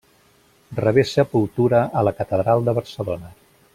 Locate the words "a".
2.01-2.03